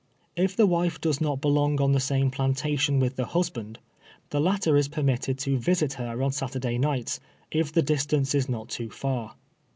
[0.35, 3.77] If the wife does not belong on the same plantation with the husband,
[4.31, 7.19] the latter is permitted to visit her on Saturday nights,
[7.51, 9.35] if the distance is not too far.